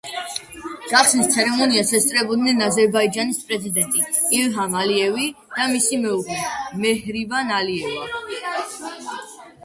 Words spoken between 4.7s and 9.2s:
ალიევი და მისი მეუღლე მეჰრიბან ალიევა.